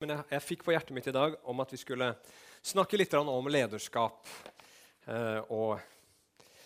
[0.00, 2.06] Men jeg, jeg, fikk på hjertet mitt i dag om at vi skulle
[2.64, 4.30] snakke litt om lederskap.
[5.04, 5.76] Eh, og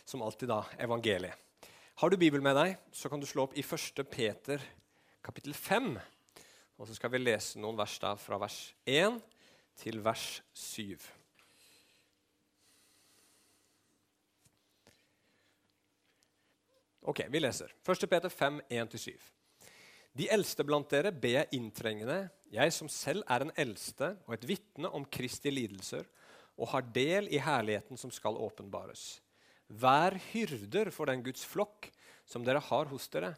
[0.07, 1.34] som alltid, da, evangeliet.
[1.99, 4.05] Har du Bibelen med deg, så kan du slå opp i 1.
[4.10, 4.62] Peter
[5.25, 5.97] kapittel 5.
[6.78, 9.18] Og så skal vi lese noen vers da fra vers 1
[9.82, 10.95] til vers 7.
[17.11, 17.75] Ok, vi leser.
[17.82, 18.07] 1.
[18.11, 19.34] Peter 5, 1-7.
[20.15, 24.45] De eldste blant dere ber jeg inntrengende, jeg som selv er en eldste og et
[24.47, 26.07] vitne om Kristi lidelser,
[26.55, 29.19] og har del i herligheten som skal åpenbares.
[29.66, 31.88] Vær hyrder for den Guds flokk
[32.30, 33.33] som dere har hos dere.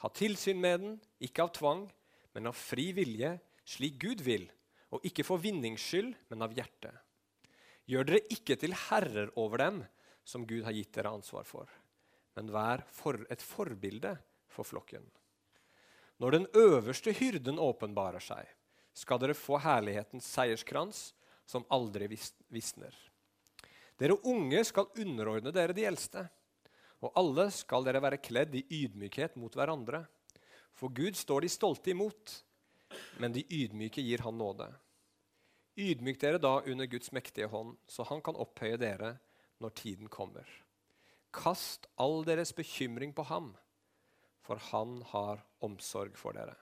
[0.00, 1.84] Ha tilsyn med den, ikke av tvang,
[2.32, 3.34] men av fri vilje,
[3.68, 4.48] slik Gud vil,
[4.88, 6.94] og ikke for vinnings skyld, men av hjertet.
[7.88, 9.84] Gjør dere ikke til herrer over dem,
[10.24, 11.68] som Gud har gitt dere ansvar for,
[12.36, 14.16] men vær for et forbilde
[14.48, 15.04] for flokken.
[16.18, 18.46] Når den øverste hyrden åpenbarer seg,
[18.94, 21.12] skal dere få herlighetens seierskrans,
[21.48, 22.08] som aldri
[22.52, 22.94] visner.
[23.98, 26.26] Dere unge skal underordne dere de eldste,
[27.00, 30.02] og alle skal dere være kledd i ydmykhet mot hverandre.
[30.74, 32.34] For Gud står de stolte imot,
[33.22, 34.68] men de ydmyke gir Han nåde.
[35.78, 39.14] Ydmyk dere da under Guds mektige hånd, så Han kan opphøye dere
[39.62, 40.46] når tiden kommer.
[41.34, 43.52] Kast all deres bekymring på ham
[44.48, 46.56] for han har omsorg for dere.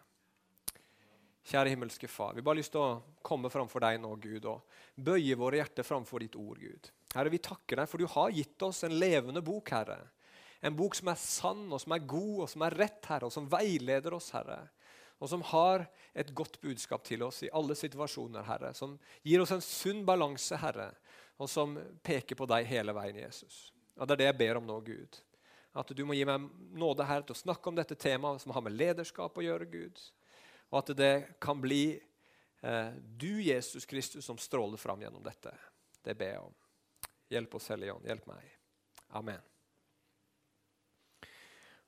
[1.47, 5.37] Kjære himmelske Far, vi bare lyst til å komme framfor deg nå, Gud, og bøye
[5.39, 6.91] våre hjerter framfor ditt ord, Gud.
[7.15, 10.01] Herre, vi takker deg, for du har gitt oss en levende bok, Herre.
[10.67, 13.35] En bok som er sann, og som er god, og som er rett, Herre, og
[13.37, 14.59] som veileder oss, Herre.
[15.23, 15.87] Og som har
[16.19, 18.75] et godt budskap til oss i alle situasjoner, Herre.
[18.75, 20.91] Som gir oss en sunn balanse, Herre,
[21.39, 23.69] og som peker på deg hele veien, Jesus.
[23.97, 25.23] Og Det er det jeg ber om nå, Gud.
[25.77, 26.47] At du må gi meg
[26.77, 30.01] nåde her til å snakke om dette temaet som har med lederskap å gjøre, Gud.
[30.73, 31.99] Og at det kan bli
[32.63, 35.53] eh, du, Jesus Kristus, som stråler fram gjennom dette.
[36.01, 36.57] Det ber jeg om.
[37.37, 38.09] Hjelp oss, Hellige Ånd.
[38.09, 38.49] Hjelp meg.
[39.19, 39.45] Amen.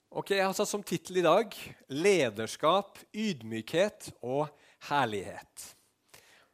[0.08, 1.52] Ok, Jeg har satt som tittel i dag
[1.88, 4.48] 'Lederskap, ydmykhet og
[4.88, 5.74] herlighet'.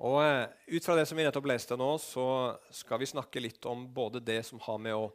[0.03, 2.27] Og eh, Ut fra det som vi nettopp leste nå, så
[2.75, 5.12] skal vi snakke litt om både det som har med å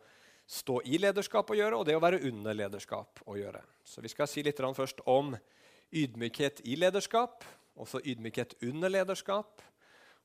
[0.50, 3.62] stå i lederskap å gjøre, og det å være under lederskap å gjøre.
[3.86, 5.36] Så Vi skal si litt først om
[5.94, 7.44] ydmykhet i lederskap,
[7.78, 9.62] også ydmykhet under lederskap,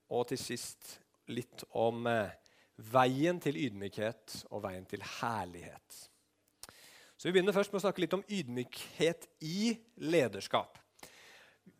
[0.08, 0.98] og til sist
[1.28, 2.32] litt om eh,
[2.76, 6.00] veien til ydmykhet og veien til herlighet.
[7.16, 10.78] Så Vi begynner først med å snakke litt om ydmykhet i lederskap.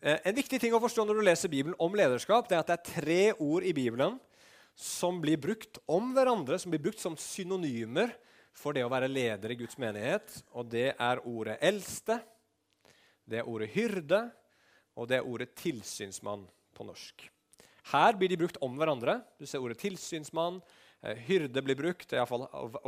[0.00, 2.71] Eh, en viktig ting å forstå når du leser Bibelen om lederskap, det er at
[2.71, 4.21] det er tre ord i Bibelen
[4.77, 8.12] som blir brukt om hverandre, som blir brukt som synonymer
[8.54, 10.38] for det å være leder i Guds menighet.
[10.54, 12.20] Og det er ordet eldste,
[13.25, 14.20] det er ordet hyrde,
[14.94, 16.44] og det er ordet tilsynsmann
[16.75, 17.26] på norsk.
[17.91, 19.19] Her blir de brukt om hverandre.
[19.41, 20.60] Du ser ordet tilsynsmann.
[21.04, 22.47] Eh, hyrde blir brukt, iallfall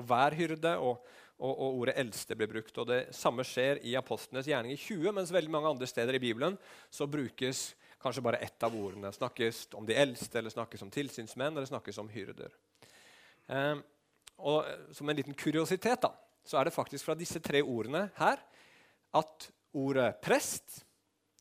[0.09, 1.03] hver hyrde, og,
[1.37, 2.79] og, og, ordet eldste blir brukt.
[2.81, 6.23] Og Det samme skjer i apostlenes gjerning i 20, mens veldig mange andre steder i
[6.23, 6.57] Bibelen
[6.89, 9.13] så brukes kanskje bare ett av ordene.
[9.13, 12.57] Snakkes om de eldste, eller snakkes om tilsynsmenn, eller snakkes om hyrder.
[13.53, 13.77] Eh,
[14.39, 16.13] og eh, Som en liten kuriositet da,
[16.47, 18.43] så er det faktisk fra disse tre ordene her
[19.17, 20.83] at ordet prest,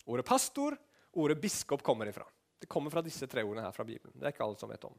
[0.05, 0.77] ordet pastor,
[1.15, 2.25] ordet biskop kommer ifra.
[2.59, 4.15] Det kommer fra disse tre ordene her fra Bibelen.
[4.15, 4.95] Det er ikke alle som vet om.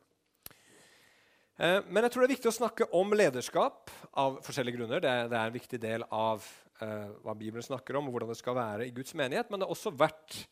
[1.57, 5.01] Eh, men jeg tror det er viktig å snakke om lederskap av forskjellige grunner.
[5.01, 6.45] Det det er en viktig del av
[6.83, 9.49] uh, hva Bibelen snakker om, og hvordan det skal være i Guds menighet.
[9.51, 10.43] Men det har også vært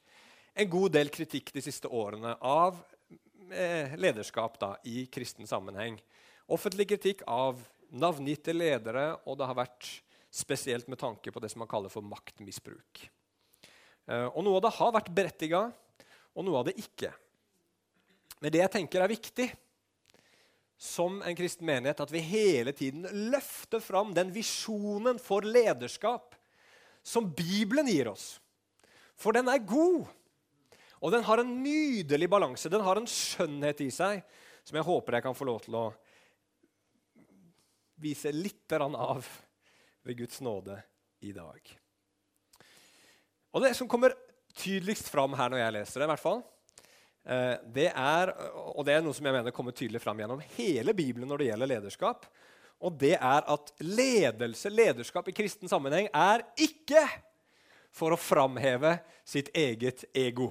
[0.54, 6.00] en god del kritikk de siste årene av uh, lederskap da, i kristen sammenheng
[6.50, 7.60] offentlig kritikk av
[7.94, 9.90] navngitte ledere, og det har vært
[10.34, 13.04] spesielt med tanke på det som man kaller for maktmisbruk.
[14.10, 15.66] Eh, og Noe av det har vært berettiga,
[16.34, 17.12] og noe av det ikke.
[18.42, 19.46] Men det jeg tenker er viktig
[20.84, 26.34] som en kristen menighet, at vi hele tiden løfter fram den visjonen for lederskap
[27.04, 28.34] som Bibelen gir oss.
[29.14, 30.08] For den er god,
[30.98, 32.68] og den har en nydelig balanse.
[32.72, 34.24] Den har en skjønnhet i seg
[34.64, 35.86] som jeg håper jeg kan få lov til å
[38.00, 39.26] vise litt av
[40.04, 40.78] ved Guds nåde
[41.20, 41.78] i dag.
[43.54, 44.14] Og Det som kommer
[44.54, 46.42] tydeligst fram her når jeg leser det, i hvert fall,
[47.24, 48.32] eh, det er,
[48.74, 51.48] og det er noe som jeg mener kommer tydelig fram gjennom hele Bibelen når det
[51.52, 52.26] gjelder lederskap,
[52.84, 57.06] og det er at ledelse, lederskap i kristen sammenheng, er ikke
[57.94, 60.50] for å framheve sitt eget ego.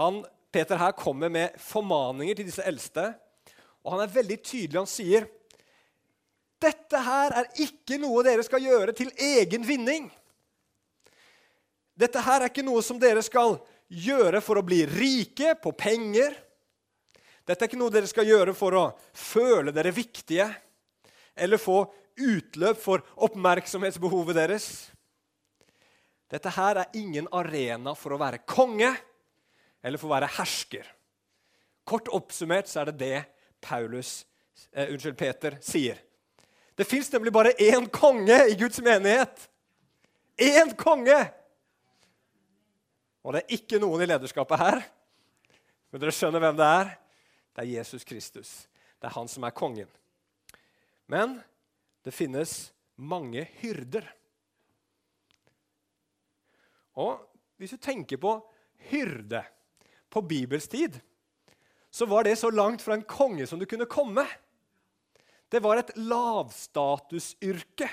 [0.00, 0.22] Han,
[0.54, 3.10] Peter her kommer med formaninger til disse eldste
[3.88, 4.76] og han er veldig tydelig.
[4.76, 5.24] Han sier
[6.60, 10.08] dette her er ikke noe dere skal gjøre til egen vinning.
[11.96, 13.56] Dette her er ikke noe som dere skal
[13.88, 16.36] gjøre for å bli rike på penger.
[17.48, 18.84] Dette er ikke noe dere skal gjøre for å
[19.16, 20.50] føle dere viktige
[21.38, 21.80] eller få
[22.18, 24.68] utløp for oppmerksomhetsbehovet deres.
[26.28, 28.92] Dette her er ingen arena for å være konge
[29.80, 30.84] eller for å være hersker.
[31.88, 33.18] Kort oppsummert så er det det
[33.60, 34.26] Paulus,
[34.72, 35.98] eh, unnskyld, Peter sier.
[36.78, 39.48] Det fins nemlig bare én konge i Guds menighet.
[40.38, 41.18] Én konge!
[43.26, 44.82] Og det er ikke noen i lederskapet her.
[45.90, 46.92] Men dere skjønner hvem det er.
[47.56, 48.52] Det er Jesus Kristus.
[49.00, 49.90] Det er han som er kongen.
[51.10, 51.40] Men
[52.06, 54.06] det finnes mange hyrder.
[56.98, 57.18] Og
[57.58, 58.36] hvis du tenker på
[58.90, 59.42] hyrde
[60.10, 60.98] på Bibels tid,
[61.90, 64.26] så var det så langt fra en konge som du kunne komme.
[65.48, 67.88] Det var et lavstatusyrke.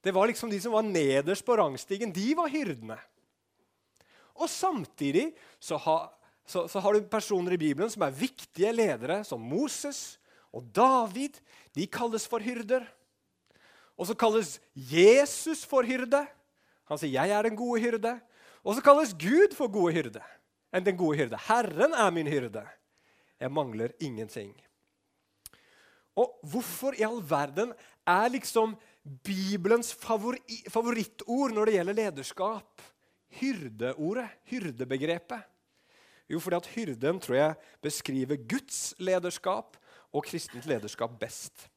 [0.00, 2.12] Det var liksom de som var nederst på rangstigen.
[2.14, 2.98] De var hyrdene.
[4.38, 6.06] Og samtidig så har,
[6.46, 10.20] så, så har du personer i Bibelen som er viktige ledere, som Moses
[10.54, 11.40] og David.
[11.74, 12.86] De kalles for hyrder.
[13.98, 16.22] Og så kalles Jesus for hyrde.
[16.88, 18.20] Han sier 'Jeg er den gode hyrde'.
[18.64, 20.22] Og så kalles Gud for gode hyrde.
[20.72, 21.40] Enn den gode hyrde.
[21.48, 22.64] Herren er min hyrde.
[23.40, 24.52] Jeg mangler ingenting.
[26.18, 27.72] Og hvorfor i all verden
[28.06, 28.74] er liksom
[29.24, 32.82] Bibelens favorittord når det gjelder lederskap,
[33.38, 35.46] hyrdeordet, hyrdebegrepet?
[36.28, 39.78] Jo, fordi at hyrden tror jeg beskriver Guds lederskap
[40.12, 41.68] og kristent lederskap best.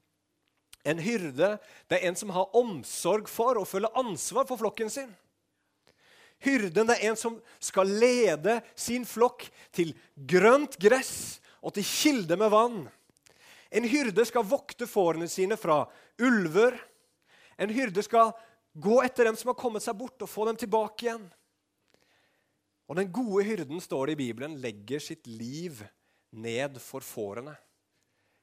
[0.84, 1.54] En hyrde
[1.90, 5.14] det er en som har omsorg for og føler ansvar for flokken sin.
[6.42, 12.50] Hyrden er en som skal lede sin flokk til grønt gress og til kilde med
[12.54, 12.80] vann.
[13.72, 15.84] En hyrde skal vokte fårene sine fra
[16.20, 16.76] ulver.
[17.62, 18.34] En hyrde skal
[18.74, 21.24] gå etter dem som har kommet seg bort, og få dem tilbake igjen.
[22.92, 25.80] Og den gode hyrden, står det i Bibelen, legger sitt liv
[26.36, 27.54] ned for fårene.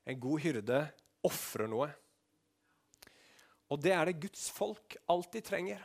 [0.08, 0.82] En god hyrde
[1.26, 1.90] ofrer noe.
[3.68, 5.82] Og det er det Guds folk alltid trenger.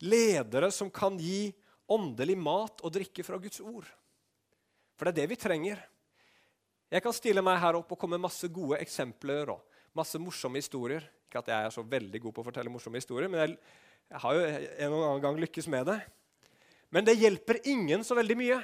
[0.00, 1.50] Ledere som kan gi
[1.90, 3.88] åndelig mat og drikke fra Guds ord.
[4.96, 5.80] For det er det vi trenger.
[6.90, 9.62] Jeg kan stille meg her opp og komme med masse gode eksempler og
[9.96, 11.04] masse morsomme historier.
[11.28, 13.56] Ikke at jeg er så veldig god på å fortelle morsomme historier, men jeg,
[14.10, 15.98] jeg har jo en og annen gang lykkes med det.
[16.90, 18.58] Men det hjelper ingen så veldig mye.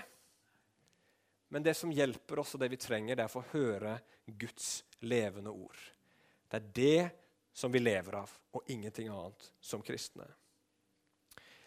[1.55, 3.95] Men det som hjelper oss, og det vi trenger, det er å få høre
[4.27, 5.79] Guds levende ord.
[6.51, 7.05] Det er det
[7.57, 10.27] som vi lever av, og ingenting annet som kristne.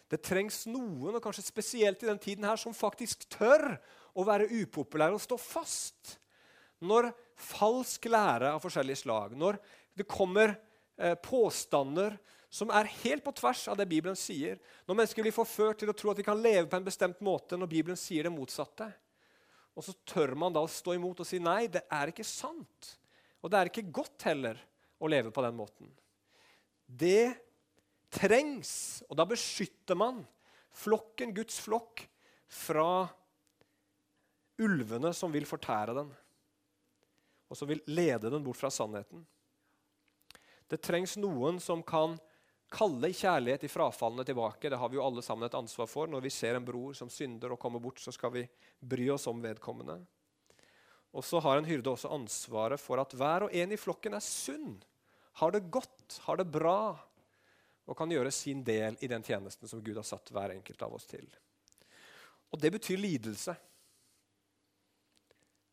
[0.09, 3.75] Det trengs noen, og kanskje spesielt i den tiden her, som faktisk tør
[4.17, 6.15] å være upopulære og stå fast.
[6.81, 9.59] Når falsk lære av forskjellige slag, når
[9.99, 10.55] det kommer
[10.97, 12.17] eh, påstander
[12.49, 14.57] som er helt på tvers av det Bibelen sier,
[14.87, 17.59] når mennesker blir forført til å tro at de kan leve på en bestemt måte
[17.59, 18.89] når Bibelen sier det motsatte,
[19.77, 22.95] og så tør man da å stå imot og si nei, det er ikke sant.
[23.39, 24.57] Og det er ikke godt heller
[24.99, 25.91] å leve på den måten.
[26.83, 27.37] Det
[28.13, 30.23] trengs, og da beskytter man
[30.75, 32.05] flokken, Guds flokk,
[32.49, 33.05] fra
[34.59, 36.09] ulvene som vil fortære den,
[37.49, 39.21] og som vil lede den bort fra sannheten.
[40.69, 42.17] Det trengs noen som kan
[42.69, 44.69] kalle kjærlighet i frafallene tilbake.
[44.69, 46.09] Det har vi jo alle sammen et ansvar for.
[46.09, 48.45] Når vi ser en bror som synder og kommer bort, så skal vi
[48.79, 49.97] bry oss om vedkommende.
[51.09, 54.21] Og så har en hyrde også ansvaret for at hver og en i flokken er
[54.21, 54.77] sunn,
[55.41, 56.93] har det godt, har det bra
[57.89, 60.93] og kan gjøre sin del i den tjenesten som Gud har satt hver enkelt av
[60.93, 61.25] oss til.
[62.53, 63.55] Og det betyr lidelse,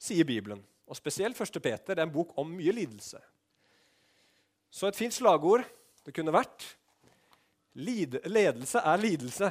[0.00, 0.62] sier Bibelen.
[0.86, 1.60] Og spesielt 1.
[1.60, 1.94] Peter.
[1.94, 3.20] Det er en bok om mye lidelse.
[4.70, 5.64] Så et fint slagord
[6.06, 6.64] det kunne vært
[7.76, 9.50] ledelse er lidelse.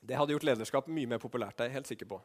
[0.00, 1.56] Det hadde gjort lederskap mye mer populært.
[1.56, 2.18] Det er jeg helt sikker på.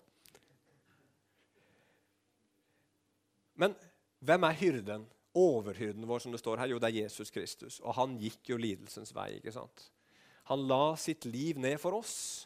[3.56, 3.76] Men
[4.26, 5.06] hvem er hyrden?
[5.36, 6.72] Overhyrden vår, som det står her?
[6.72, 7.82] Jo, det er Jesus Kristus.
[7.84, 9.36] Og han gikk jo lidelsens vei.
[9.40, 9.90] ikke sant?
[10.52, 12.46] Han la sitt liv ned for oss.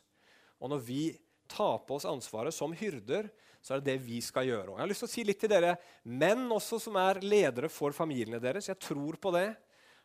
[0.60, 1.04] Og når vi
[1.50, 3.30] tar på oss ansvaret som hyrder,
[3.62, 4.70] så er det det vi skal gjøre.
[4.72, 5.76] Og jeg har lyst til å si litt til dere
[6.08, 8.70] menn også som er ledere for familiene deres.
[8.72, 9.50] Jeg tror på det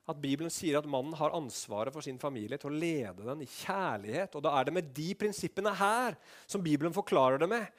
[0.05, 3.49] at Bibelen sier at mannen har ansvaret for sin familie til å lede den i
[3.49, 4.35] kjærlighet.
[4.37, 6.19] Og da er det med de prinsippene her
[6.51, 7.71] som Bibelen forklarer det med.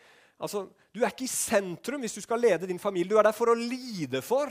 [0.41, 3.11] Altså, Du er ikke i sentrum hvis du skal lede din familie.
[3.11, 4.49] Du er der for å lide for.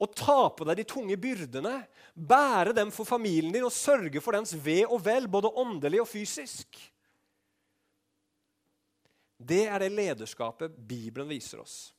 [0.00, 1.74] Og ta på deg de tunge byrdene.
[2.14, 6.08] Bære dem for familien din og sørge for dens ve og vel, både åndelig og
[6.08, 6.78] fysisk.
[9.40, 11.90] Det er det lederskapet Bibelen viser oss.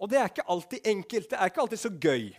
[0.00, 1.28] Og det er ikke alltid enkelt.
[1.30, 2.30] Det er ikke alltid så gøy.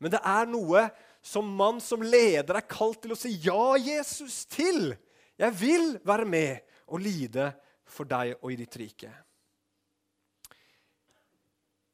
[0.00, 0.86] Men det er noe
[1.22, 4.90] som mann, som leder, er kalt til å si ja, Jesus, til.
[5.38, 7.52] Jeg vil være med og lide
[7.88, 9.12] for deg og i ditt rike.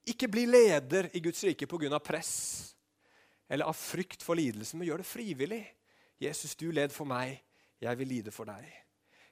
[0.08, 1.98] Ikke bli leder i Guds rike pga.
[1.98, 2.74] press
[3.48, 5.62] eller av frykt for lidelse, men gjør det frivillig.
[6.20, 7.38] Jesus, du led for meg.
[7.80, 8.66] Jeg vil lide for deg.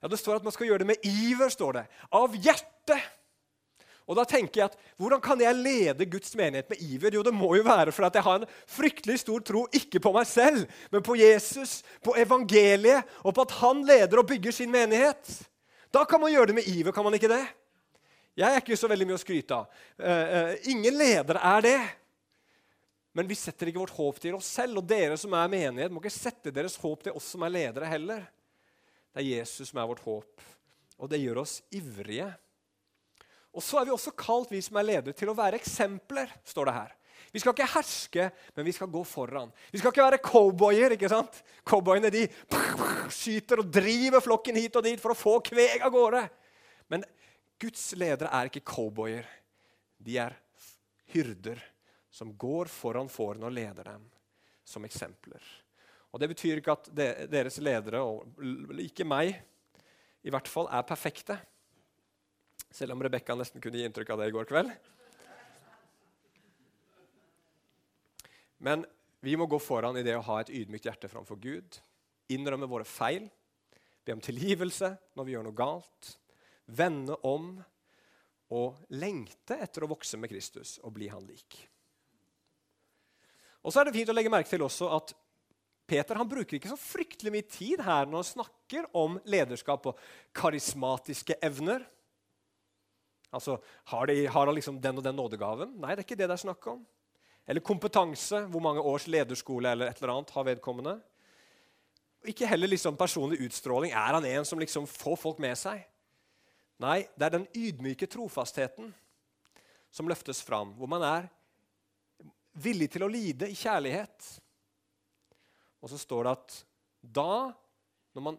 [0.01, 1.49] Ja, Det står at man skal gjøre det med iver.
[1.49, 1.87] står det.
[2.13, 3.03] Av hjertet.
[4.07, 7.11] Og da tenker jeg at, Hvordan kan jeg lede Guds menighet med iver?
[7.15, 10.13] Jo, Det må jo være for at jeg har en fryktelig stor tro ikke på
[10.15, 14.71] meg selv, men på Jesus, på evangeliet, og på at han leder og bygger sin
[14.71, 15.43] menighet.
[15.93, 17.45] Da kan man gjøre det med iver, kan man ikke det?
[18.37, 19.79] Jeg er ikke så veldig mye å skryte av.
[19.97, 21.79] Uh, uh, ingen ledere er det.
[23.17, 24.83] Men vi setter ikke vårt håp til oss selv.
[24.83, 27.89] Og dere som er menighet, må ikke sette deres håp til oss som er ledere
[27.89, 28.27] heller.
[29.17, 30.43] Det er Jesus som er vårt håp,
[31.01, 32.29] og det gjør oss ivrige.
[33.57, 36.69] Og så er vi også kalt, vi som er ledere, til å være eksempler, står
[36.69, 36.91] det her.
[37.33, 39.49] Vi skal ikke herske, men vi skal gå foran.
[39.73, 40.93] Vi skal ikke være cowboyer.
[40.93, 41.41] ikke sant?
[41.65, 42.27] Cowboyene de
[43.13, 46.23] skyter og driver flokken hit og dit for å få kveg av gårde.
[46.93, 47.09] Men
[47.61, 49.29] Guds ledere er ikke cowboyer.
[49.97, 50.37] De er
[51.13, 51.63] hyrder
[52.13, 54.05] som går foran fårene og leder dem
[54.67, 55.43] som eksempler.
[56.13, 56.89] Og Det betyr ikke at
[57.31, 58.25] deres ledere, og
[58.81, 59.35] ikke meg,
[60.25, 61.37] i hvert fall er perfekte.
[62.73, 64.73] Selv om Rebekka nesten kunne gi inntrykk av det i går kveld.
[68.65, 68.87] Men
[69.21, 71.79] vi må gå foran i det å ha et ydmykt hjerte framfor Gud.
[72.33, 73.29] Innrømme våre feil.
[74.07, 76.17] Be om tilgivelse når vi gjør noe galt.
[76.67, 77.55] Vende om
[78.55, 81.59] og lengte etter å vokse med Kristus og bli han lik.
[83.67, 85.15] Og så er det fint å legge merke til også at
[85.87, 89.99] Peter han bruker ikke så fryktelig mye tid her når han snakker om lederskap og
[90.35, 91.85] karismatiske evner.
[93.35, 93.59] Altså,
[93.91, 95.75] Har, de, har han liksom den og den nådegaven?
[95.79, 96.81] Nei, det er ikke det det er snakk om.
[97.47, 98.43] Eller kompetanse.
[98.51, 100.97] Hvor mange års lederskole eller et eller annet har vedkommende?
[102.27, 103.93] Ikke heller liksom personlig utstråling.
[103.95, 105.85] Er han en som liksom får folk med seg?
[106.83, 108.91] Nei, det er den ydmyke trofastheten
[109.91, 111.29] som løftes fram, hvor man er
[112.61, 114.27] villig til å lide i kjærlighet.
[115.81, 116.59] Og så står det at
[117.01, 117.53] da,
[118.17, 118.39] når man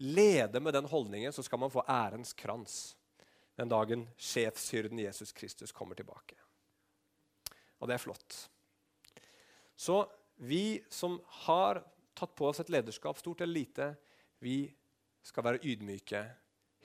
[0.00, 2.96] leder med den holdningen, så skal man få ærens krans
[3.60, 6.38] den dagen sjefshyrden Jesus Kristus kommer tilbake.
[7.78, 8.38] Og det er flott.
[9.76, 10.02] Så
[10.40, 11.82] vi som har
[12.16, 13.90] tatt på oss et lederskap, stort eller lite,
[14.40, 14.64] vi
[15.24, 16.22] skal være ydmyke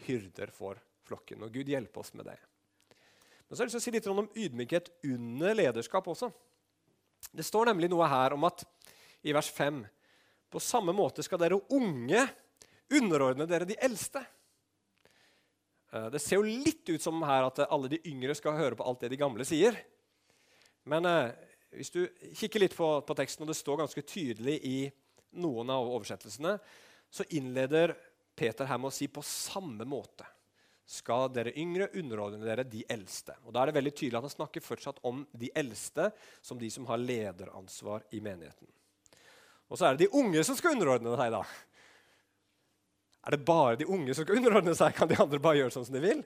[0.06, 1.44] hyrder for flokken.
[1.46, 2.38] Og Gud hjelpe oss med det.
[3.46, 6.32] Men så har jeg lyst til å si litt om ydmykhet under lederskap også.
[7.32, 8.66] Det står nemlig noe her om at
[9.26, 9.84] i vers 5
[10.52, 12.22] på samme måte skal dere unge
[12.94, 14.22] underordne dere de eldste.
[15.92, 18.86] Eh, det ser jo litt ut som her at alle de yngre skal høre på
[18.86, 19.78] alt det de gamle sier.
[20.90, 21.34] Men eh,
[21.76, 22.02] hvis du
[22.38, 24.78] kikker litt på, på, teksten, og det står ganske tydelig i
[25.42, 26.58] noen av oversettelsene,
[27.12, 27.96] så innleder
[28.36, 30.28] Peter her med å si 'på samme måte'
[30.86, 33.34] skal dere yngre underordne dere de eldste.
[33.46, 36.12] Og Da er det veldig tydelig at han snakker fortsatt om de eldste
[36.42, 38.68] som de som har lederansvar i menigheten.
[39.70, 41.32] Og så er det de unge som skal underordne seg.
[41.32, 41.42] da.
[43.26, 44.94] Er det bare de unge som skal underordne seg?
[44.94, 46.22] Kan de andre bare gjøre sånn som de vil?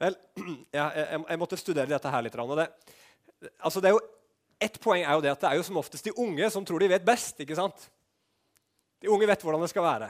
[0.00, 0.16] Vel,
[0.72, 2.38] jeg, jeg, jeg måtte studere dette her litt.
[2.40, 2.70] Og det,
[3.60, 4.04] altså det er jo,
[4.62, 6.80] ett poeng er jo det at det er jo som oftest de unge som tror
[6.80, 7.44] de vet best.
[7.44, 7.84] ikke sant?
[9.02, 10.08] De unge vet hvordan det skal være.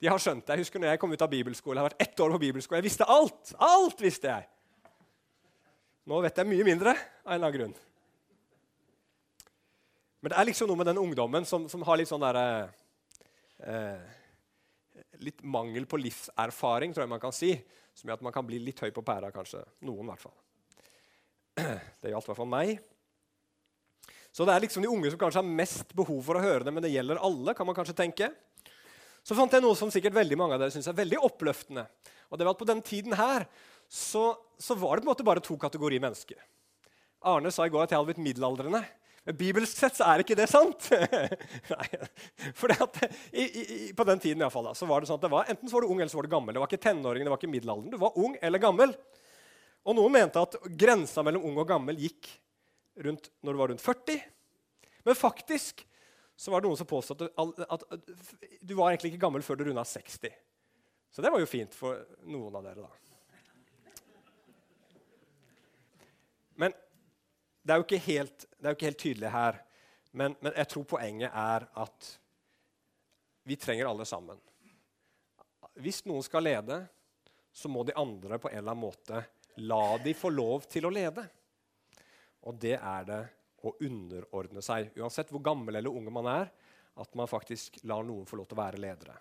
[0.00, 0.56] De har skjønt det.
[0.56, 1.78] Jeg husker når jeg kom ut av bibelskole.
[1.78, 2.80] Jeg har vært ett år på bibelskole.
[2.82, 3.52] Jeg visste alt!
[3.64, 4.48] Alt visste jeg!
[6.06, 7.76] Nå vet jeg mye mindre av en eller annen grunn.
[10.20, 12.46] Men det er liksom noe med den ungdommen som, som har litt sånn derre
[13.62, 14.14] eh,
[15.22, 17.54] Litt mangel på livserfaring, tror jeg man kan si,
[17.96, 19.62] som gjør at man kan bli litt høy på pæra, kanskje.
[19.88, 20.34] Noen, i hvert fall.
[22.02, 22.74] Det gjaldt i hvert fall meg.
[24.36, 26.74] Så det er liksom de unge som kanskje har mest behov for å høre det,
[26.76, 28.28] men det gjelder alle, kan man kanskje tenke.
[29.26, 31.82] Så fant jeg noe som sikkert veldig mange av dere syns er veldig oppløftende.
[32.30, 33.48] Og det var at På den tiden her
[33.90, 36.38] så, så var det på en måte bare to kategorier mennesker.
[37.26, 38.84] Arne sa i går at jeg hadde blitt middelaldrende.
[39.26, 40.86] Men bibelsk sett så er ikke det sant.
[41.72, 41.86] Nei,
[42.54, 45.70] for På den tiden i fall, da, så var det sånn at det var, enten
[45.70, 46.54] så var du ung eller så var du gammel.
[46.54, 47.94] Det var ikke tenåringen, det var ikke middelalderen.
[47.94, 48.94] Du var ung eller gammel.
[49.86, 52.30] Og noen mente at grensa mellom ung og gammel gikk
[53.02, 54.22] rundt når du var rundt 40.
[55.06, 55.85] Men faktisk
[56.36, 57.84] så var det noen som påstod at, at,
[58.60, 60.34] du var egentlig ikke gammel før du runda 60.
[61.10, 62.90] Så det var jo fint for noen av dere, da.
[66.60, 66.74] Men
[67.64, 69.62] det er jo ikke helt, jo ikke helt tydelig her.
[70.16, 72.10] Men, men, jeg tror poenget er at
[73.48, 74.38] vi trenger alle sammen.
[75.80, 76.78] Hvis noen skal lede,
[77.52, 79.24] så må de andre på en eller annen måte
[79.56, 81.24] la de få lov til å lede.
[82.44, 83.20] Og det er det
[83.70, 86.52] å underordne seg, uansett hvor gammel eller unge man er,
[86.96, 89.16] at man faktisk lar noen få lov til å være ledere.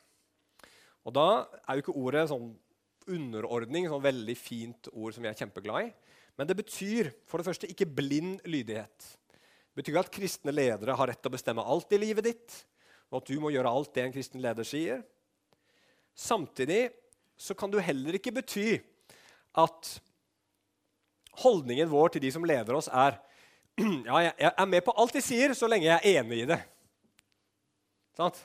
[1.05, 1.27] Og Da
[1.67, 2.53] er jo ikke ordet sånn
[3.11, 5.91] underordning sånn veldig fint ord som vi er kjempeglad i.
[6.35, 9.09] Men det betyr for det første ikke blind lydighet.
[9.75, 12.57] Det betyr at kristne ledere har rett til å bestemme alt i livet ditt,
[13.11, 15.03] og at du må gjøre alt det en kristen leder sier.
[16.15, 16.89] Samtidig
[17.37, 18.79] så kan du heller ikke bety
[19.59, 19.91] at
[21.43, 23.19] holdningen vår til de som leder oss, er
[24.08, 26.60] ja, jeg er med på alt de sier, så lenge jeg er enig i det.
[28.15, 28.38] Sant?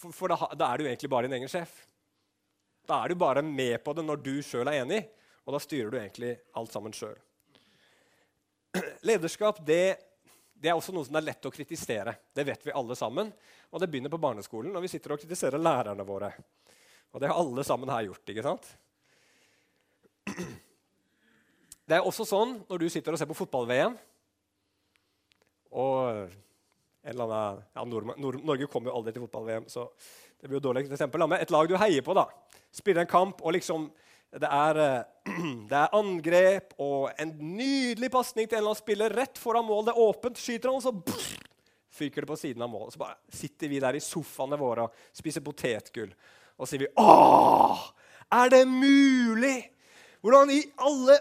[0.00, 1.72] For, da, er du egentlig bare din egen sjef.
[2.88, 5.02] Da er du bare med på det når du sjøl er enig,
[5.44, 7.18] og da styrer du egentlig alt sammen sjøl.
[9.08, 9.98] Lederskap det,
[10.54, 12.16] det, er også noe som er lett å kritisere.
[12.32, 13.28] Det vet vi alle sammen.
[13.70, 16.32] Og det begynner på barneskolen når vi sitter og kritiserer lærerne våre.
[17.12, 18.24] Og det har alle sammen her gjort.
[18.32, 18.72] ikke sant?
[21.90, 23.96] Det er også sånn når du sitter og ser på fotball-VM
[25.70, 26.30] og
[27.02, 29.86] eller annen, ja, Nord Nord Norge kommer jo aldri til fotball-VM, så
[30.40, 31.24] det blir jo dårlig eksempel.
[31.24, 32.26] Men et lag du heier på, da,
[32.74, 33.88] spiller en kamp, og liksom
[34.30, 35.32] det er, eh,
[35.70, 39.88] det er, angrep og en nydelig pasning til en eller annen spiller rett foran mål.
[39.88, 41.48] Det er åpent, skyter han, og så brrr,
[42.00, 42.94] fyker det på siden av målet.
[42.94, 46.12] Så bare sitter vi der i sofaene våre og spiser potetgull.
[46.60, 47.88] Og sier vi Åh!
[48.30, 49.56] Er det mulig?
[50.22, 51.16] Hvordan i alle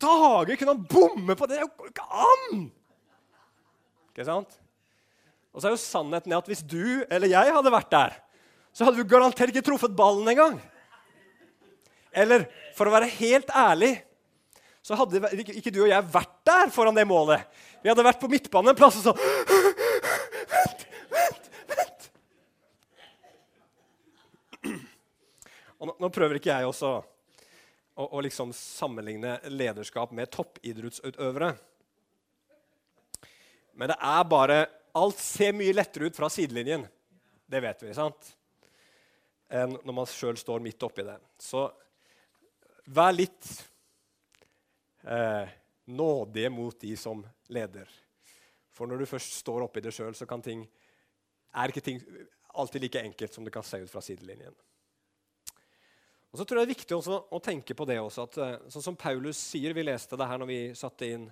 [0.00, 1.60] dager kunne han bomme på det?
[1.60, 2.64] Det går ikke an!
[4.10, 4.58] Ikke sant?
[5.50, 8.18] Og så er jo sannheten at hvis du eller jeg hadde vært der,
[8.74, 10.60] så hadde vi garantert ikke truffet ballen engang.
[12.10, 13.96] Eller for å være helt ærlig
[14.82, 17.44] så hadde ikke du og jeg vært der foran det målet.
[17.82, 19.14] Vi hadde vært på midtbanen en plass og så
[20.50, 22.08] Vent, vent, vent!
[25.80, 31.52] Og nå, nå prøver ikke jeg også å, å liksom sammenligne lederskap med toppidrettsutøvere.
[33.72, 34.60] Men det er bare
[34.98, 36.82] Alt ser mye lettere ut fra sidelinjen.
[37.46, 38.32] Det vet vi, sant?
[39.46, 41.14] Enn når man sjøl står midt oppi det.
[41.38, 41.62] Så
[42.90, 43.46] vær litt
[45.06, 45.46] eh,
[45.94, 47.22] nådige mot de som
[47.54, 47.86] leder.
[48.74, 50.66] For når du først står oppi det sjøl, så kan ting,
[51.54, 52.02] er ikke ting
[52.58, 54.54] alltid like enkelt som det kan se ut fra sidelinjen.
[56.30, 56.98] Og så tror jeg Det er viktig
[57.34, 60.38] å tenke på det også, at eh, sånn som Paulus sier Vi leste det her
[60.38, 61.26] når vi satte inn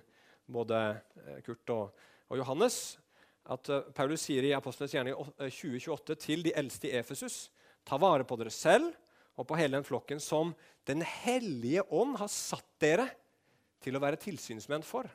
[0.49, 0.79] både
[1.23, 2.97] eh, Kurt og, og Johannes.
[3.49, 7.47] At uh, Paulus sier i Apostlenes gjerning 2028 til de eldste i Efesus
[7.87, 8.91] Ta vare på dere selv
[9.39, 10.51] og på hele den flokken som
[10.85, 13.07] Den hellige ånd har satt dere
[13.79, 15.07] til å være tilsynsmenn for.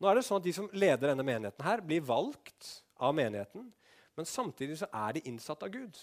[0.00, 3.68] Nå er det sånn at De som leder denne menigheten, her blir valgt av menigheten,
[4.14, 5.98] men samtidig så er de innsatt av Gud.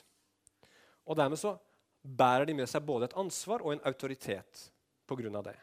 [1.07, 1.55] Og Dermed så
[2.01, 4.67] bærer de med seg både et ansvar og en autoritet
[5.07, 5.57] på grunn av det.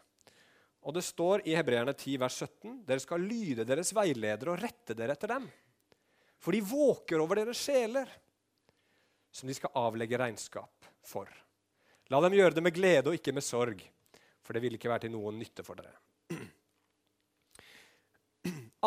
[0.89, 4.95] Og det står i Hebreerne 10, vers 17.: Dere skal lyde deres veiledere og rette
[4.97, 5.45] dere etter dem.
[6.41, 8.09] For de våker over deres sjeler,
[9.29, 11.29] som de skal avlegge regnskap for.
[12.09, 13.83] La dem gjøre det med glede og ikke med sorg,
[14.41, 15.93] for det vil ikke være til noen nytte for dere.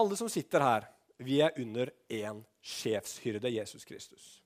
[0.01, 0.87] Alle som sitter her,
[1.21, 4.39] vi er under én sjefshyrde, Jesus Kristus.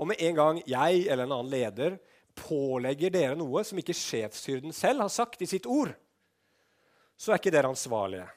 [0.00, 1.98] Og med en gang jeg eller en annen leder
[2.40, 5.92] pålegger dere noe som ikke sjefshyrden selv har sagt i sitt ord,
[7.16, 8.28] så er ikke dere ansvarlige.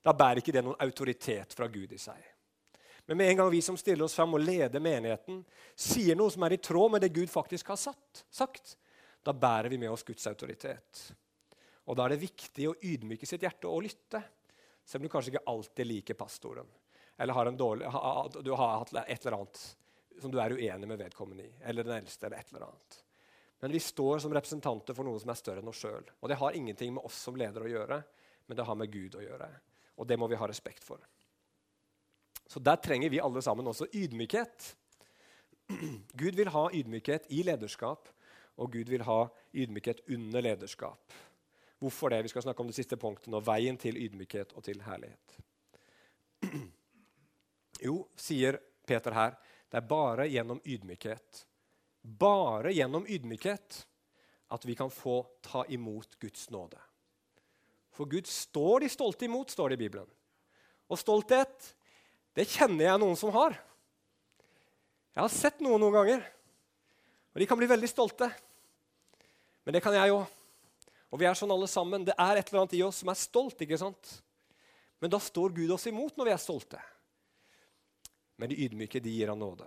[0.00, 2.20] Da bærer ikke det noen autoritet fra Gud i seg.
[3.10, 5.40] Men med en gang vi som stiller oss fram og leder menigheten,
[5.74, 8.76] sier noe som er i tråd med det Gud faktisk har satt, sagt,
[9.26, 11.02] da bærer vi med oss Guds autoritet.
[11.90, 14.22] Og Da er det viktig å ydmyke sitt hjerte og lytte,
[14.84, 16.68] selv om du kanskje ikke alltid liker pastoren.
[17.18, 17.90] Eller har dårlig,
[18.44, 19.62] du har hatt et eller annet
[20.20, 23.00] som du er uenig med vedkommende i, eller den eldste, eller et eller annet.
[23.60, 26.06] Men vi står som representanter for noe som er større enn oss sjøl.
[26.20, 28.02] Og det har ingenting med oss som ledere å gjøre,
[28.48, 29.48] men det har med Gud å gjøre.
[30.00, 31.02] Og det må vi ha respekt for.
[32.50, 34.70] Så der trenger vi alle sammen også ydmykhet.
[36.22, 38.08] Gud vil ha ydmykhet i lederskap,
[38.60, 39.20] og Gud vil ha
[39.52, 41.14] ydmykhet under lederskap.
[41.80, 42.24] Hvorfor det?
[42.24, 43.38] Vi skal snakke om det siste punktet nå.
[43.44, 45.40] Veien til ydmykhet og til herlighet.
[47.80, 49.38] Jo, sier Peter her,
[49.72, 51.38] det er bare gjennom ydmykhet,
[52.02, 53.84] bare gjennom ydmykhet,
[54.50, 56.78] at vi kan få ta imot Guds nåde.
[57.94, 60.08] For Gud står de stolte imot, står det i Bibelen.
[60.90, 61.72] Og stolthet,
[62.34, 63.54] det kjenner jeg noen som har.
[65.14, 66.24] Jeg har sett noen noen ganger,
[67.30, 68.30] og de kan bli veldig stolte.
[69.66, 70.24] Men det kan jeg òg.
[71.10, 72.06] Og vi er sånn alle sammen.
[72.06, 73.60] Det er et eller annet i oss som er stolt.
[73.62, 74.16] ikke sant?
[75.02, 76.80] Men da står Gud oss imot når vi er stolte.
[78.38, 79.66] Men de ydmyke de gir han nåde.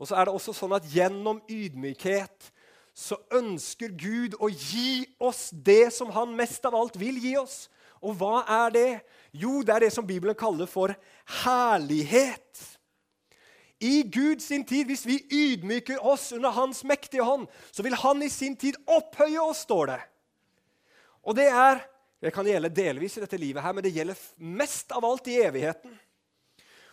[0.00, 2.50] Og så er det også sånn at Gjennom ydmykhet
[2.92, 7.66] så ønsker Gud å gi oss det som han mest av alt vil gi oss.
[8.04, 8.90] Og hva er det?
[9.32, 10.92] Jo, det er det som Bibelen kaller for
[11.44, 12.60] herlighet.
[13.82, 18.30] I Guds tid, hvis vi ydmyker oss under Hans mektige hånd, så vil Han i
[18.30, 20.00] sin tid opphøye oss, står det.
[21.22, 21.88] Og det er
[22.22, 25.40] Det kan gjelde delvis i dette livet, her, men det gjelder mest av alt i
[25.42, 25.90] evigheten.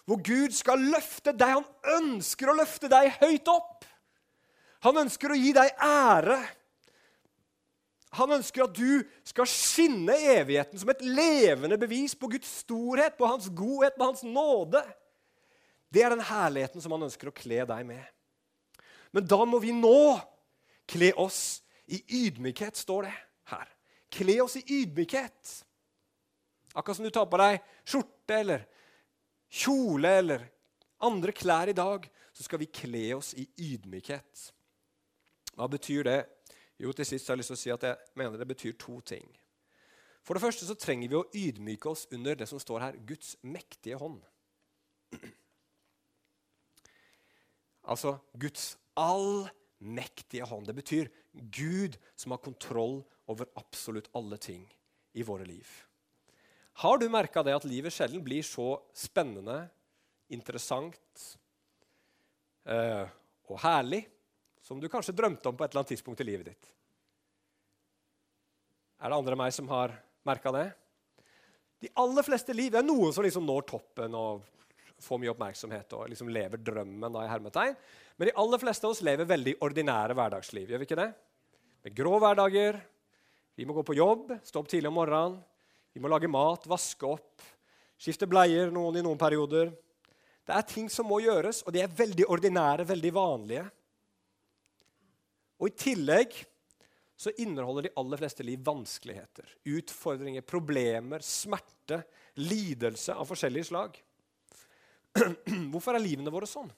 [0.09, 1.59] Hvor Gud skal løfte deg.
[1.59, 3.85] Han ønsker å løfte deg høyt opp.
[4.87, 6.39] Han ønsker å gi deg ære.
[8.17, 13.27] Han ønsker at du skal skinne evigheten som et levende bevis på Guds storhet, på
[13.29, 14.81] hans godhet, på hans nåde.
[15.93, 18.01] Det er den herligheten som han ønsker å kle deg med.
[19.13, 20.17] Men da må vi nå
[20.89, 23.13] kle oss i ydmykhet, står det
[23.53, 23.69] her.
[24.13, 25.53] Kle oss i ydmykhet.
[26.73, 28.65] Akkurat som du tar på deg skjorte eller
[29.49, 30.45] kjole eller
[31.05, 34.45] andre klær i dag, så skal vi kle oss i ydmykhet.
[35.57, 36.19] Hva betyr det?
[36.79, 38.99] Jo, til sist har jeg lyst til å si at jeg mener det betyr to
[39.03, 39.27] ting.
[40.23, 43.33] For det første så trenger vi å ydmyke oss under det som står her Guds
[43.43, 44.21] mektige hånd.
[47.89, 50.69] Altså Guds allmektige hånd.
[50.69, 54.67] Det betyr Gud som har kontroll over absolutt alle ting
[55.17, 55.67] i våre liv.
[56.79, 59.65] Har du merka det at livet sjelden blir så spennende,
[60.31, 61.23] interessant
[62.69, 63.09] eh,
[63.49, 64.03] og herlig
[64.63, 66.69] som du kanskje drømte om på et eller annet tidspunkt i livet ditt?
[68.99, 70.69] Er det andre enn meg som har merka det?
[71.79, 74.47] De aller fleste liv Det er noen som liksom når toppen og
[74.99, 77.11] får mye oppmerksomhet og liksom lever drømmen.
[77.11, 77.75] da i hermetegn.
[78.17, 80.69] Men de aller fleste av oss lever veldig ordinære hverdagsliv.
[80.69, 81.11] gjør vi ikke det?
[81.83, 82.81] Med grå hverdager.
[83.55, 85.39] Vi må gå på jobb, stå opp tidlig om morgenen.
[85.93, 87.43] Vi må lage mat, vaske opp,
[87.99, 89.71] skifte bleier noen i noen perioder.
[90.45, 93.65] Det er ting som må gjøres, og de er veldig ordinære, veldig vanlige.
[95.59, 96.37] Og I tillegg
[97.19, 101.99] så inneholder de aller fleste liv vanskeligheter, utfordringer, problemer, smerte,
[102.39, 103.97] lidelse av forskjellige slag.
[105.73, 106.69] Hvorfor er livene våre sånn?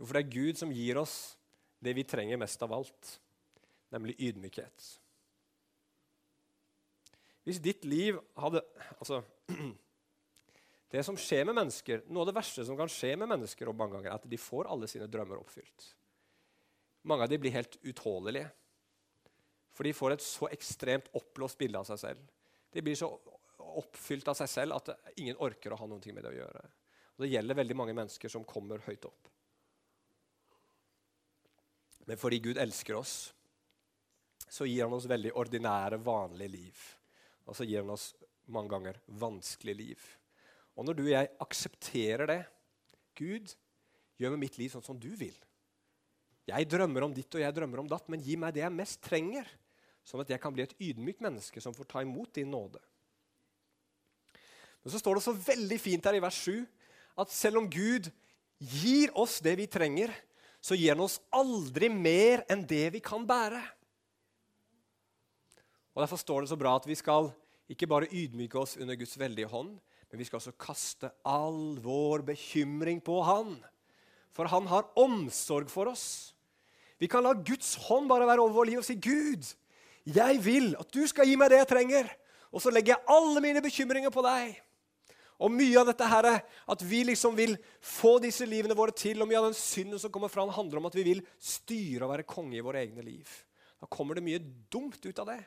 [0.00, 1.36] Jo, for det er Gud som gir oss
[1.82, 3.14] det vi trenger mest av alt,
[3.94, 4.88] nemlig ydmykhet.
[7.42, 8.62] Hvis ditt liv hadde
[8.98, 9.22] Altså
[10.92, 13.78] Det som skjer med mennesker, Noe av det verste som kan skje med mennesker, og
[13.78, 15.86] mange ganger, er at de får alle sine drømmer oppfylt.
[17.08, 18.50] Mange av dem blir helt utålelige.
[19.72, 22.28] For de får et så ekstremt oppblåst bilde av seg selv.
[22.76, 23.08] De blir så
[23.56, 26.64] oppfylt av seg selv at ingen orker å ha noe med det å gjøre.
[27.16, 29.30] Og Det gjelder veldig mange mennesker som kommer høyt opp.
[32.04, 33.32] Men fordi Gud elsker oss,
[34.48, 36.80] så gir han oss veldig ordinære, vanlige liv.
[37.46, 38.12] Og så gir han oss
[38.52, 40.04] mange ganger vanskelige liv.
[40.76, 42.40] Og når du og jeg aksepterer det
[43.18, 43.52] Gud,
[44.16, 45.34] gjør med mitt liv sånn som du vil.
[46.48, 49.02] Jeg drømmer om ditt og jeg drømmer om datt, men gi meg det jeg mest
[49.04, 49.46] trenger,
[50.02, 52.80] sånn at jeg kan bli et ydmykt menneske som får ta imot din nåde.
[54.82, 56.64] Men så står det så veldig fint her i vers 7
[57.22, 58.08] at selv om Gud
[58.58, 60.10] gir oss det vi trenger,
[60.62, 63.60] så gir han oss aldri mer enn det vi kan bære.
[65.92, 67.30] Og Derfor står det så bra at vi skal
[67.72, 69.76] ikke bare ydmyke oss under Guds veldige hånd,
[70.10, 73.56] men vi skal også kaste all vår bekymring på Han.
[74.32, 76.34] For Han har omsorg for oss.
[77.00, 79.54] Vi kan la Guds hånd bare være over vår liv og si, 'Gud,
[80.06, 82.12] jeg vil at du skal gi meg det jeg trenger.'
[82.52, 84.58] Og så legger jeg alle mine bekymringer på deg.
[85.40, 89.28] Og mye av dette her, at vi liksom vil få disse livene våre til, og
[89.30, 92.28] mye av den synden som kommer fram, handler om at vi vil styre og være
[92.28, 93.24] konge i våre egne liv.
[93.80, 95.40] Da kommer det mye dumt ut av det.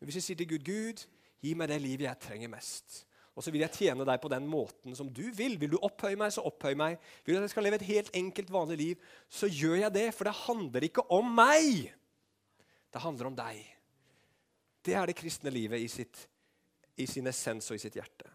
[0.00, 1.04] Men hvis jeg sier til Gud, Gud,
[1.44, 3.02] gi meg det livet jeg trenger mest.
[3.36, 5.54] Og så vil jeg tjene deg på den måten som du vil.
[5.60, 6.98] Vil du opphøye meg, så opphøy meg.
[7.24, 10.08] Vil du at jeg skal leve et helt enkelt, vanlig liv, så gjør jeg det.
[10.16, 11.86] For det handler ikke om meg.
[12.90, 13.62] Det handler om deg.
[14.84, 16.24] Det er det kristne livet i, sitt,
[16.96, 18.28] i sin essens og i sitt hjerte.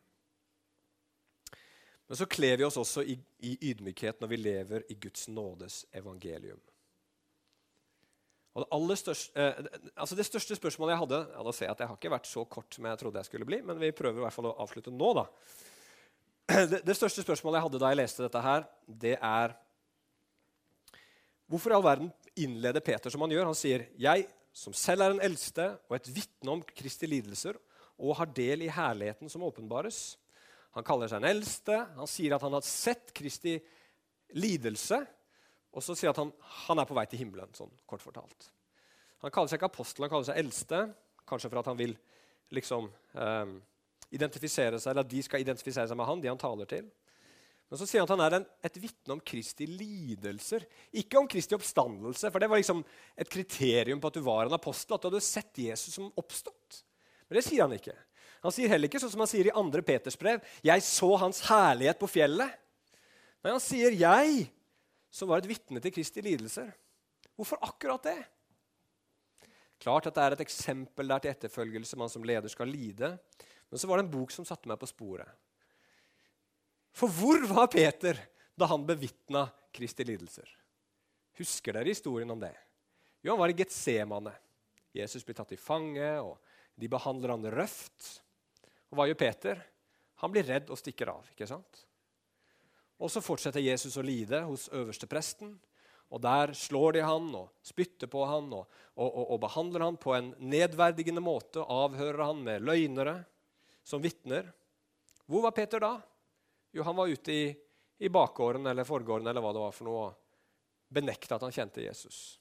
[2.05, 3.17] Men så kler vi oss også i,
[3.49, 6.61] i ydmykhet når vi lever i Guds nådes evangelium.
[8.55, 9.65] Og det, største, eh,
[9.99, 12.29] altså det største spørsmålet jeg hadde ja, da ser jeg at jeg har ikke vært
[12.29, 14.55] så kort som jeg trodde jeg skulle bli, men vi prøver i hvert fall å
[14.63, 15.09] avslutte nå.
[15.17, 15.25] da.
[16.71, 19.55] Det, det største spørsmålet jeg hadde da jeg leste dette, her, det er
[21.45, 22.07] Hvorfor i all verden
[22.41, 23.45] innleder Peter som han gjør?
[23.51, 27.59] Han sier, 'Jeg, som selv er en eldste og et vitne om Kristi lidelser'
[27.99, 30.15] 'og har del i herligheten som åpenbares'
[30.75, 31.75] Han kaller seg en eldste.
[31.95, 33.55] Han sier at han har sett Kristi
[34.35, 34.99] lidelse.
[35.75, 36.33] Og så sier han at han,
[36.65, 38.49] han er på vei til himmelen, sånn kort fortalt.
[39.23, 40.81] Han kaller seg ikke apostel, han kaller seg eldste.
[41.27, 41.95] Kanskje for at han vil
[42.53, 43.55] liksom um,
[44.13, 46.87] identifisere seg, eller at de skal identifisere seg med han, de han taler til.
[46.87, 47.05] Men
[47.75, 50.67] Men så sier han at han er en, et vitne om Kristi lidelser.
[51.01, 52.83] Ikke om Kristi oppstandelse, for det var liksom
[53.17, 54.95] et kriterium på at du var en apostel.
[54.95, 56.83] At du hadde sett Jesus som oppstått.
[57.25, 57.95] Men det sier han ikke.
[58.45, 59.81] Han sier heller ikke sånn som han sier i 2.
[59.81, 60.39] Peters brev.
[60.61, 62.53] 'Jeg så hans herlighet på fjellet'.
[63.41, 64.45] Men han sier 'jeg',
[65.15, 66.73] som var et vitne til Kristi lidelser.
[67.35, 68.19] Hvorfor akkurat det?
[69.79, 73.13] Klart at det er et eksempel der til etterfølgelse man som leder skal lide.
[73.71, 75.29] Men så var det en bok som satte meg på sporet.
[76.95, 78.19] For hvor var Peter
[78.55, 80.47] da han bevitna Kristi lidelser?
[81.39, 82.53] Husker dere historien om det?
[83.23, 84.31] Jo, han var i Getsemane.
[84.95, 86.37] Jesus blir tatt i fange, og
[86.79, 88.11] de behandler han røft.
[88.91, 89.59] Og hva gjør Peter?
[90.23, 91.27] Han blir redd og stikker av.
[91.33, 91.84] ikke sant?
[93.01, 95.55] Og så fortsetter Jesus å lide hos øverstepresten.
[96.13, 99.97] Og Der slår de han og spytter på han og, og, og, og behandler han
[99.99, 101.65] på en nedverdigende måte.
[101.65, 103.17] Avhører han med løgnere
[103.83, 104.51] som vitner.
[105.25, 105.97] Hvor var Peter da?
[106.75, 107.45] Jo, han var ute i,
[107.97, 111.83] i bakgården eller forgården eller hva det var for noe, og benekta at han kjente
[111.83, 112.37] Jesus.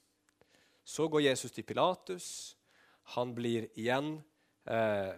[0.85, 2.27] Så går Jesus til Pilatus.
[3.17, 4.19] Han blir igjen
[4.69, 5.15] eh,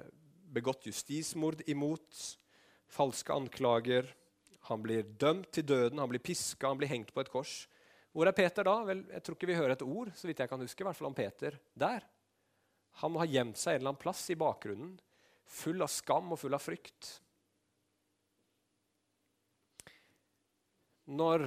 [0.55, 2.21] begått justismord imot.
[2.93, 4.13] Falske anklager.
[4.67, 7.67] Han blir dømt til døden, han blir piska, han blir hengt på et kors.
[8.17, 8.77] Hvor er Peter da?
[8.89, 10.99] Vel, jeg tror ikke vi hører et ord så vidt jeg kan huske, i hvert
[10.99, 12.07] fall om Peter der.
[13.03, 14.95] Han må ha gjemt seg en eller annen plass i bakgrunnen,
[15.45, 17.11] full av skam og full av frykt.
[21.07, 21.47] Når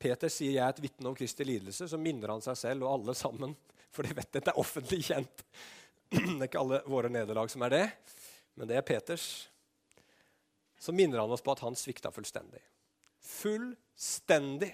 [0.00, 3.00] Peter sier 'jeg er et vitne om Kristi lidelse', så minner han seg selv og
[3.00, 3.56] alle sammen.
[3.92, 5.44] For de vet dette er offentlig kjent.
[6.10, 7.86] Det er ikke alle våre nederlag som er det,
[8.56, 9.48] men det er Peters.
[10.80, 12.62] Så minner han oss på at han svikta fullstendig.
[13.20, 14.72] Fullstendig.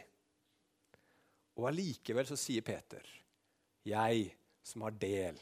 [1.58, 3.02] Og allikevel så sier Peter,
[3.82, 5.38] 'Jeg som har del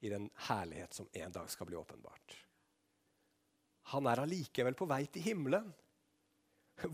[0.00, 2.34] i den herlighet som en dag skal bli åpenbart'.
[3.94, 5.72] Han er allikevel på vei til himmelen.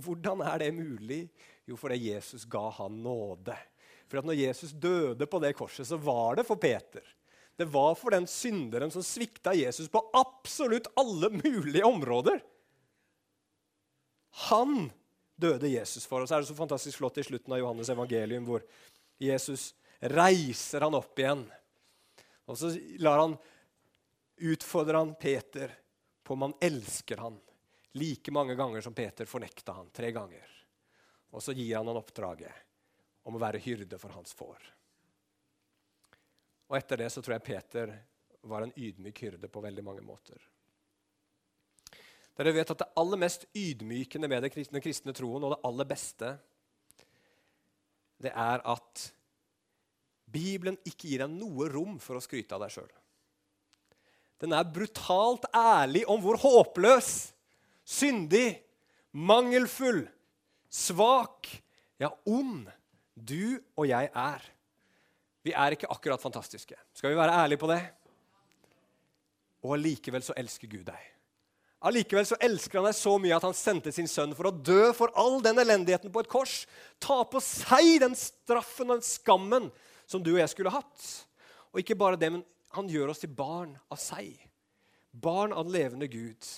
[0.05, 1.29] Hvordan er det mulig?
[1.67, 3.57] Jo, fordi Jesus ga han nåde.
[4.07, 7.03] For at når Jesus døde på det korset, så var det for Peter.
[7.57, 12.43] Det var for den synderen som svikta Jesus på absolutt alle mulige områder.
[14.35, 14.91] Han
[15.37, 16.23] døde Jesus for.
[16.23, 18.65] Og så er det så fantastisk flott i slutten av Johannes evangelium, hvor
[19.23, 21.45] Jesus reiser han opp igjen.
[22.51, 22.73] Og så
[23.07, 23.37] han,
[24.37, 25.73] utfordrer han Peter
[26.25, 27.39] på om han elsker han
[27.95, 29.91] like mange ganger som Peter fornekta han.
[29.95, 30.51] Tre ganger.
[31.31, 32.53] Og så gir han han oppdraget
[33.25, 34.59] om å være hyrde for hans får.
[36.69, 37.95] Og etter det så tror jeg Peter
[38.51, 40.43] var en ydmyk hyrde på veldig mange måter.
[42.35, 46.35] Dere vet at Det aller mest ydmykende med den kristne troen, og det aller beste,
[48.23, 49.05] det er at
[50.35, 52.91] Bibelen ikke gir deg noe rom for å skryte av deg sjøl.
[54.43, 57.11] Den er brutalt ærlig om hvor håpløs
[57.87, 58.59] syndig,
[59.13, 60.03] mangelfull,
[60.73, 61.49] svak,
[62.03, 62.67] ja, ond
[63.15, 64.51] du og jeg er.
[65.45, 66.77] Vi er ikke akkurat fantastiske.
[66.97, 67.83] Skal vi være ærlige på det?
[69.65, 71.14] Og allikevel så elsker Gud deg.
[71.85, 74.89] Allikevel så elsker han deg så mye at han sendte sin sønn for å dø
[74.97, 76.63] for all den elendigheten på et kors.
[76.97, 79.69] Ta på seg den straffen og den skammen
[80.09, 81.09] som du og jeg skulle hatt.
[81.75, 82.45] Og ikke bare det, men
[82.75, 84.33] han gjør oss til barn av seg.
[85.13, 86.49] Barn av den levende Gud.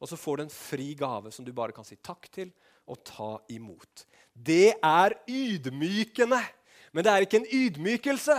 [0.00, 2.52] Og så får du en fri gave som du bare kan si takk til
[2.90, 4.06] og ta imot.
[4.32, 6.40] Det er ydmykende,
[6.94, 8.38] men det er ikke en ydmykelse.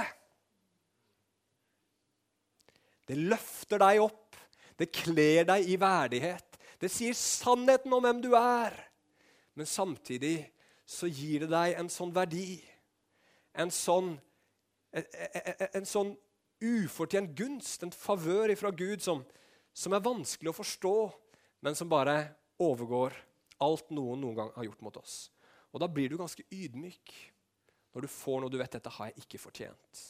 [3.11, 4.20] Det løfter deg opp,
[4.79, 6.57] det kler deg i verdighet.
[6.81, 8.75] Det sier sannheten om hvem du er.
[9.57, 10.37] Men samtidig
[10.87, 12.59] så gir det deg en sånn verdi,
[13.53, 14.13] en sånn,
[14.95, 16.13] en, en, en sånn
[16.61, 19.23] ufortjent gunst, en favør ifra Gud, som,
[19.73, 20.95] som er vanskelig å forstå
[21.61, 23.15] men som bare overgår
[23.61, 25.29] alt noen noen gang har gjort mot oss.
[25.71, 27.13] Og Da blir du ganske ydmyk
[27.93, 30.01] når du får noe du vet dette har jeg ikke fortjent.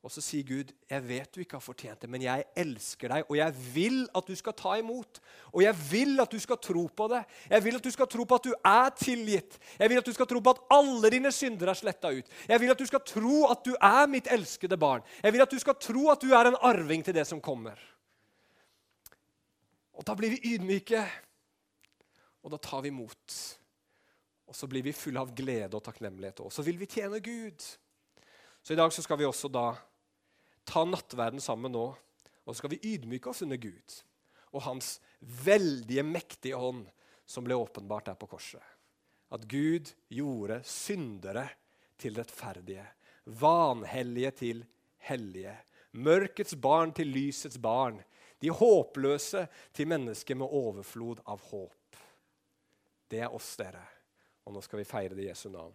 [0.00, 3.24] Og så sier Gud, 'Jeg vet du ikke har fortjent det, men jeg elsker deg,
[3.28, 5.20] og jeg vil at du skal ta imot.'
[5.52, 7.24] 'Og jeg vil at du skal tro på det.
[7.50, 10.12] Jeg vil at du skal tro på at du er tilgitt.' 'Jeg vil at du
[10.12, 13.00] skal tro på at alle dine synder er sletta ut.' 'Jeg vil at du skal
[13.00, 16.32] tro at du er mitt elskede barn.' 'Jeg vil at du skal tro at du
[16.32, 17.78] er en arving til det som kommer.'
[19.92, 21.04] Og da blir vi ydmyke,
[22.42, 23.58] og da tar vi imot.
[24.46, 27.60] Og så blir vi fulle av glede og takknemlighet, og så vil vi tjene Gud.
[28.62, 29.76] Så i dag så skal vi også da
[30.70, 33.98] ta nattverden sammen nå, og så skal vi ydmyke oss under Gud
[34.50, 34.98] og hans
[35.44, 36.86] veldige, mektige hånd
[37.26, 38.62] som ble åpenbart der på korset.
[39.30, 41.46] At Gud gjorde syndere
[42.00, 42.86] til rettferdige,
[43.38, 44.64] vanhellige til
[45.06, 45.54] hellige,
[45.92, 48.00] mørkets barn til lysets barn,
[48.40, 49.44] de håpløse
[49.76, 52.00] til mennesker med overflod av håp.
[53.10, 53.82] Det er oss, dere.
[54.46, 55.74] Og nå skal vi feire det i Jesu navn.